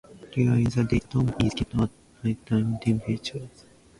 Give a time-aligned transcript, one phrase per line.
[0.33, 1.91] During the day, the dome is kept at
[2.23, 3.47] night-time temperature.